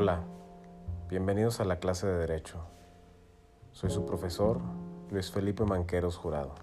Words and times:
Hola, 0.00 0.22
bienvenidos 1.10 1.58
a 1.58 1.64
la 1.64 1.80
clase 1.80 2.06
de 2.06 2.18
Derecho. 2.18 2.60
Soy 3.72 3.90
su 3.90 4.06
profesor, 4.06 4.60
Luis 5.10 5.32
Felipe 5.32 5.64
Manqueros 5.64 6.16
Jurado. 6.16 6.54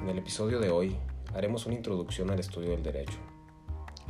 En 0.00 0.08
el 0.08 0.18
episodio 0.18 0.60
de 0.60 0.70
hoy 0.70 0.96
haremos 1.34 1.66
una 1.66 1.74
introducción 1.74 2.30
al 2.30 2.38
estudio 2.38 2.70
del 2.70 2.84
derecho. 2.84 3.18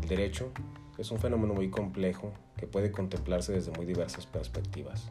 El 0.03 0.07
derecho 0.07 0.53
es 0.99 1.11
un 1.11 1.19
fenómeno 1.19 1.55
muy 1.55 1.71
complejo 1.71 2.31
que 2.59 2.67
puede 2.67 2.93
contemplarse 2.93 3.55
desde 3.55 3.73
muy 3.73 3.87
diversas 3.87 4.27
perspectivas. 4.27 5.09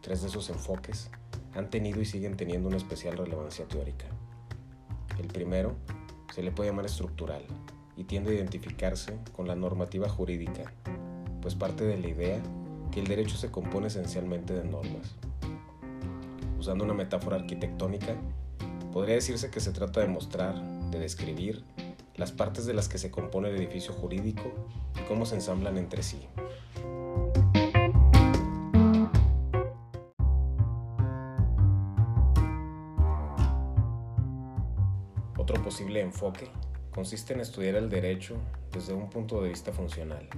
Tres 0.00 0.22
de 0.22 0.28
esos 0.28 0.48
enfoques 0.48 1.10
han 1.54 1.70
tenido 1.70 2.00
y 2.00 2.04
siguen 2.04 2.36
teniendo 2.36 2.68
una 2.68 2.76
especial 2.76 3.16
relevancia 3.16 3.66
teórica. 3.66 4.06
El 5.18 5.28
primero 5.28 5.76
se 6.34 6.42
le 6.42 6.50
puede 6.50 6.70
llamar 6.70 6.86
estructural 6.86 7.42
y 7.96 8.04
tiende 8.04 8.30
a 8.30 8.34
identificarse 8.34 9.18
con 9.36 9.46
la 9.46 9.54
normativa 9.54 10.08
jurídica, 10.08 10.72
pues 11.40 11.54
parte 11.54 11.84
de 11.84 11.98
la 11.98 12.08
idea 12.08 12.42
que 12.90 13.00
el 13.00 13.06
derecho 13.06 13.36
se 13.36 13.50
compone 13.50 13.88
esencialmente 13.88 14.54
de 14.54 14.64
normas. 14.64 15.14
Usando 16.58 16.84
una 16.84 16.94
metáfora 16.94 17.36
arquitectónica, 17.36 18.16
podría 18.92 19.16
decirse 19.16 19.50
que 19.50 19.60
se 19.60 19.72
trata 19.72 20.00
de 20.00 20.08
mostrar, 20.08 20.60
de 20.90 20.98
describir, 20.98 21.64
las 22.16 22.32
partes 22.32 22.66
de 22.66 22.74
las 22.74 22.88
que 22.88 22.98
se 22.98 23.10
compone 23.10 23.48
el 23.48 23.56
edificio 23.56 23.92
jurídico 23.92 24.52
y 25.00 25.06
cómo 25.08 25.26
se 25.26 25.34
ensamblan 25.34 25.78
entre 25.78 26.02
sí. 26.02 26.28
Otro 35.42 35.60
posible 35.60 36.00
enfoque 36.00 36.46
consiste 36.92 37.34
en 37.34 37.40
estudiar 37.40 37.74
el 37.74 37.90
derecho 37.90 38.36
desde 38.70 38.92
un 38.92 39.10
punto 39.10 39.42
de 39.42 39.48
vista 39.48 39.72
funcional. 39.72 40.28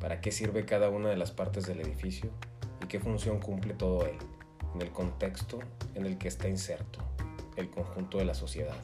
¿Para 0.00 0.20
qué 0.20 0.32
sirve 0.32 0.64
cada 0.64 0.90
una 0.90 1.08
de 1.08 1.16
las 1.16 1.30
partes 1.30 1.66
del 1.66 1.80
edificio 1.80 2.30
y 2.82 2.88
qué 2.88 2.98
función 2.98 3.38
cumple 3.38 3.74
todo 3.74 4.04
él 4.04 4.16
en 4.74 4.82
el 4.82 4.90
contexto 4.90 5.60
en 5.94 6.04
el 6.04 6.18
que 6.18 6.26
está 6.26 6.48
inserto, 6.48 6.98
el 7.54 7.70
conjunto 7.70 8.18
de 8.18 8.24
la 8.24 8.34
sociedad? 8.34 8.74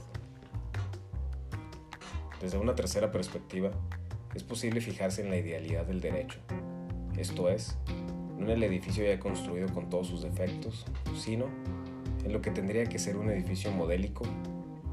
Desde 2.41 2.57
una 2.57 2.77
tercera 2.77 3.11
perspectiva, 3.11 3.73
es 4.37 4.45
posible 4.45 4.81
fijarse 4.81 5.21
en 5.21 5.31
la 5.31 5.37
idealidad 5.37 5.85
del 5.85 6.01
derecho, 6.01 6.39
esto 7.19 7.49
es, 7.49 7.77
no 8.39 8.45
en 8.45 8.51
el 8.51 8.63
edificio 8.63 9.05
ya 9.05 9.19
construido 9.19 9.67
con 9.75 9.91
todos 9.91 10.07
sus 10.07 10.23
defectos, 10.23 10.87
sino 11.19 11.47
en 12.25 12.33
lo 12.33 12.41
que 12.41 12.53
tendría 12.53 12.85
que 12.85 13.01
ser 13.01 13.17
un 13.17 13.31
edificio 13.31 13.73
modélico 13.73 14.23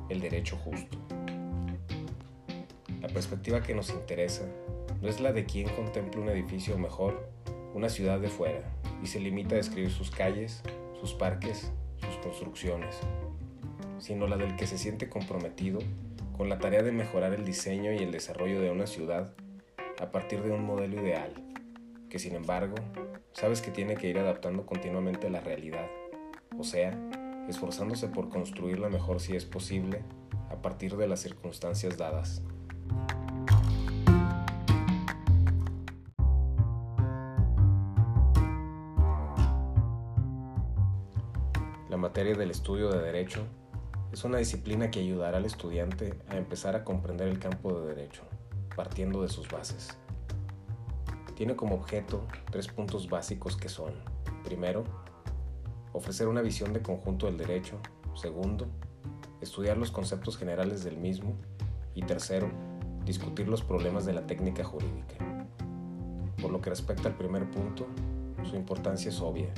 el 0.09 0.21
derecho 0.21 0.57
justo. 0.57 0.97
La 3.01 3.07
perspectiva 3.07 3.61
que 3.61 3.75
nos 3.75 3.89
interesa 3.89 4.45
no 5.01 5.07
es 5.07 5.19
la 5.19 5.31
de 5.31 5.45
quien 5.45 5.69
contempla 5.69 6.21
un 6.21 6.29
edificio 6.29 6.77
mejor, 6.77 7.29
una 7.73 7.89
ciudad 7.89 8.19
de 8.19 8.27
fuera, 8.27 8.61
y 9.03 9.07
se 9.07 9.19
limita 9.19 9.55
a 9.55 9.57
describir 9.57 9.91
sus 9.91 10.11
calles, 10.11 10.63
sus 10.99 11.13
parques, 11.13 11.71
sus 11.97 12.15
construcciones, 12.17 12.97
sino 13.99 14.27
la 14.27 14.37
del 14.37 14.55
que 14.55 14.67
se 14.67 14.77
siente 14.77 15.09
comprometido 15.09 15.79
con 16.35 16.49
la 16.49 16.59
tarea 16.59 16.83
de 16.83 16.91
mejorar 16.91 17.33
el 17.33 17.45
diseño 17.45 17.91
y 17.91 17.97
el 17.97 18.11
desarrollo 18.11 18.61
de 18.61 18.71
una 18.71 18.87
ciudad 18.87 19.33
a 19.99 20.11
partir 20.11 20.41
de 20.43 20.51
un 20.51 20.63
modelo 20.63 21.01
ideal, 21.01 21.33
que 22.09 22.19
sin 22.19 22.35
embargo 22.35 22.75
sabes 23.31 23.61
que 23.61 23.71
tiene 23.71 23.95
que 23.95 24.07
ir 24.07 24.19
adaptando 24.19 24.65
continuamente 24.65 25.27
a 25.27 25.31
la 25.31 25.41
realidad, 25.41 25.87
o 26.57 26.63
sea, 26.63 26.97
esforzándose 27.47 28.07
por 28.07 28.29
construirla 28.29 28.89
mejor 28.89 29.19
si 29.19 29.35
es 29.35 29.45
posible 29.45 30.03
a 30.49 30.61
partir 30.61 30.97
de 30.97 31.07
las 31.07 31.21
circunstancias 31.21 31.97
dadas. 31.97 32.41
La 41.89 41.97
materia 41.97 42.35
del 42.35 42.51
estudio 42.51 42.89
de 42.91 43.01
derecho 43.01 43.43
es 44.11 44.23
una 44.23 44.37
disciplina 44.37 44.91
que 44.91 44.99
ayudará 44.99 45.37
al 45.37 45.45
estudiante 45.45 46.13
a 46.29 46.37
empezar 46.37 46.75
a 46.75 46.83
comprender 46.83 47.27
el 47.27 47.39
campo 47.39 47.79
de 47.79 47.95
derecho, 47.95 48.23
partiendo 48.75 49.21
de 49.21 49.29
sus 49.29 49.47
bases. 49.47 49.97
Tiene 51.35 51.55
como 51.55 51.75
objeto 51.75 52.25
tres 52.51 52.67
puntos 52.67 53.09
básicos 53.09 53.57
que 53.57 53.69
son, 53.69 53.93
primero, 54.43 54.83
ofrecer 55.93 56.27
una 56.27 56.41
visión 56.41 56.73
de 56.73 56.81
conjunto 56.81 57.25
del 57.25 57.37
derecho, 57.37 57.79
segundo, 58.15 58.67
estudiar 59.41 59.77
los 59.77 59.91
conceptos 59.91 60.37
generales 60.37 60.83
del 60.83 60.97
mismo 60.97 61.35
y 61.93 62.03
tercero, 62.03 62.49
discutir 63.05 63.47
los 63.47 63.63
problemas 63.63 64.05
de 64.05 64.13
la 64.13 64.25
técnica 64.27 64.63
jurídica. 64.63 65.15
Por 66.41 66.51
lo 66.51 66.61
que 66.61 66.69
respecta 66.69 67.07
al 67.07 67.15
primer 67.15 67.49
punto, 67.49 67.87
su 68.43 68.55
importancia 68.55 69.09
es 69.09 69.21
obvia. 69.21 69.49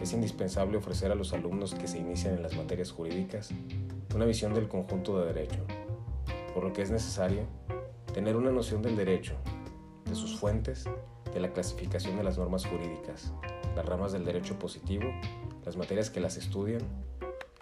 Es 0.00 0.12
indispensable 0.12 0.76
ofrecer 0.76 1.10
a 1.10 1.14
los 1.14 1.32
alumnos 1.32 1.74
que 1.74 1.88
se 1.88 1.98
inician 1.98 2.34
en 2.34 2.42
las 2.42 2.56
materias 2.56 2.90
jurídicas 2.90 3.50
una 4.14 4.24
visión 4.24 4.54
del 4.54 4.68
conjunto 4.68 5.18
de 5.18 5.32
derecho, 5.32 5.64
por 6.52 6.64
lo 6.64 6.72
que 6.72 6.82
es 6.82 6.90
necesario 6.90 7.42
tener 8.12 8.36
una 8.36 8.50
noción 8.50 8.82
del 8.82 8.96
derecho, 8.96 9.34
de 10.04 10.14
sus 10.14 10.38
fuentes, 10.38 10.84
de 11.32 11.40
la 11.40 11.52
clasificación 11.52 12.16
de 12.16 12.22
las 12.22 12.38
normas 12.38 12.64
jurídicas, 12.64 13.32
las 13.74 13.84
ramas 13.84 14.12
del 14.12 14.24
derecho 14.24 14.56
positivo 14.58 15.06
las 15.64 15.76
materias 15.76 16.10
que 16.10 16.20
las 16.20 16.36
estudian 16.36 16.82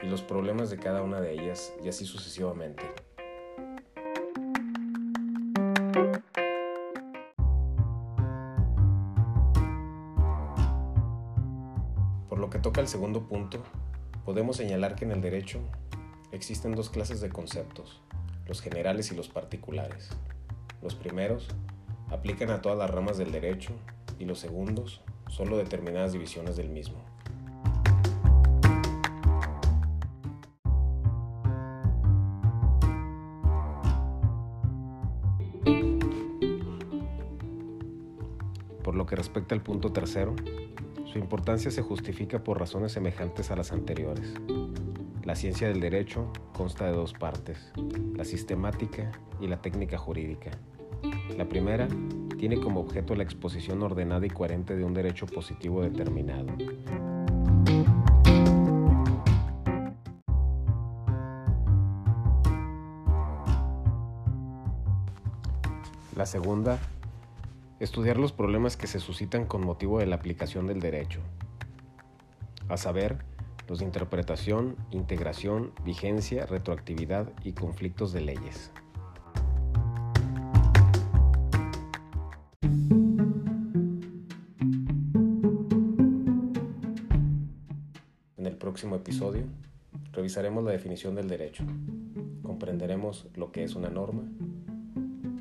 y 0.03 0.07
los 0.07 0.23
problemas 0.23 0.71
de 0.71 0.79
cada 0.79 1.03
una 1.03 1.21
de 1.21 1.33
ellas 1.33 1.73
y 1.85 1.89
así 1.89 2.05
sucesivamente. 2.05 2.83
Por 12.29 12.39
lo 12.39 12.51
que 12.51 12.59
toca 12.59 12.81
al 12.81 12.89
segundo 12.89 13.29
punto, 13.29 13.62
podemos 14.25 14.57
señalar 14.57 14.97
que 14.97 15.05
en 15.05 15.12
el 15.12 15.21
derecho 15.21 15.61
existen 16.33 16.75
dos 16.75 16.91
clases 16.91 17.21
de 17.21 17.29
conceptos, 17.29 18.03
los 18.47 18.61
generales 18.61 19.12
y 19.12 19.15
los 19.15 19.29
particulares. 19.29 20.11
Los 20.83 20.97
primeros 20.97 21.49
aplican 22.11 22.51
a 22.51 22.61
todas 22.61 22.77
las 22.77 22.91
ramas 22.91 23.17
del 23.17 23.31
derecho 23.31 23.73
y 24.19 24.25
los 24.25 24.41
segundos 24.41 25.03
solo 25.29 25.57
determinadas 25.57 26.12
divisiones 26.12 26.57
del 26.57 26.69
mismo. 26.69 27.12
Por 38.93 38.99
lo 38.99 39.07
que 39.07 39.17
respecta 39.17 39.55
al 39.55 39.63
punto 39.63 39.91
tercero, 39.91 40.37
su 41.07 41.17
importancia 41.17 41.71
se 41.71 41.81
justifica 41.81 42.45
por 42.45 42.61
razones 42.61 42.93
semejantes 42.93 43.51
a 43.51 43.57
las 43.57 43.73
anteriores. 43.73 44.35
La 45.25 45.35
ciencia 45.35 45.67
del 45.67 45.81
derecho 45.81 46.31
consta 46.53 46.85
de 46.85 46.93
dos 46.93 47.15
partes, 47.15 47.73
la 48.15 48.27
sistemática 48.27 49.11
y 49.41 49.47
la 49.47 49.63
técnica 49.63 49.97
jurídica. 49.97 50.51
La 51.39 51.49
primera 51.49 51.89
tiene 52.37 52.61
como 52.61 52.81
objeto 52.81 53.15
la 53.15 53.23
exposición 53.23 53.83
ordenada 53.83 54.27
y 54.27 54.29
coherente 54.29 54.77
de 54.77 54.85
un 54.85 54.93
derecho 54.93 55.25
positivo 55.25 55.81
determinado. 55.81 56.49
La 66.15 66.27
segunda 66.27 66.79
Estudiar 67.82 68.16
los 68.16 68.31
problemas 68.31 68.76
que 68.76 68.87
se 68.87 69.00
suscitan 69.00 69.44
con 69.44 69.66
motivo 69.66 69.98
de 69.98 70.06
la 70.06 70.15
aplicación 70.15 70.69
del 70.69 70.78
derecho, 70.78 71.19
a 72.69 72.76
saber, 72.76 73.25
los 73.67 73.81
de 73.81 73.84
interpretación, 73.84 74.76
integración, 74.93 75.73
vigencia, 75.84 76.46
retroactividad 76.46 77.32
y 77.43 77.55
conflictos 77.55 78.12
de 78.12 78.20
leyes. 78.20 78.70
En 88.37 88.46
el 88.46 88.56
próximo 88.58 88.94
episodio, 88.94 89.46
revisaremos 90.12 90.62
la 90.62 90.70
definición 90.70 91.17
del 91.17 91.26
derecho, 91.26 91.64
comprenderemos 92.44 93.26
lo 93.35 93.50
que 93.50 93.64
es 93.64 93.75
una 93.75 93.88
norma 93.88 94.23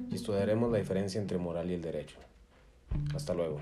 y 0.10 0.16
estudiaremos 0.16 0.72
la 0.72 0.80
diferencia 0.80 1.22
entre 1.22 1.38
moral 1.38 1.70
y 1.70 1.76
el 1.76 1.84
derecho. 1.84 2.18
Hasta 3.14 3.34
luego. 3.34 3.60